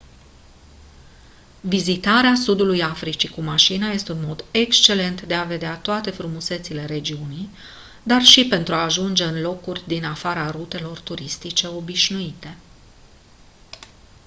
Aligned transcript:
vizitarea 1.61 2.35
sudului 2.35 2.83
africii 2.83 3.29
cu 3.29 3.41
mașina 3.41 3.89
este 3.89 4.11
un 4.11 4.23
mod 4.25 4.45
excelent 4.51 5.21
de 5.21 5.33
a 5.33 5.43
vedea 5.43 5.75
toate 5.77 6.09
frumusețile 6.09 6.85
regiunii 6.85 7.49
dar 8.03 8.21
și 8.21 8.47
pentru 8.47 8.73
a 8.73 8.83
ajunge 8.83 9.23
în 9.25 9.41
locuri 9.41 9.87
din 9.87 10.05
afara 10.05 10.49
rutelor 10.51 10.99
turistice 10.99 11.67
obișnuite 11.67 12.57